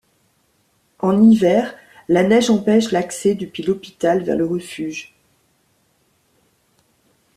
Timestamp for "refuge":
4.47-5.13